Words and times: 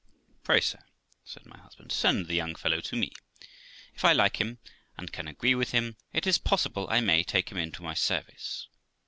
'Pray, 0.43 0.59
sir', 0.61 0.81
said 1.23 1.45
my 1.45 1.59
husband,' 1.59 1.91
send 1.91 2.25
the 2.25 2.33
young 2.33 2.55
fellow 2.55 2.79
to 2.81 2.95
me; 2.95 3.11
if 3.93 4.03
I 4.03 4.13
like 4.13 4.41
him, 4.41 4.57
and 4.97 5.13
can 5.13 5.27
agree 5.27 5.53
with 5.53 5.73
him, 5.73 5.95
it 6.11 6.25
is 6.25 6.39
possible 6.39 6.87
I 6.89 7.01
may 7.01 7.21
take 7.23 7.51
him 7.51 7.59
into 7.59 7.83
my 7.83 7.93
service.' 7.93 8.67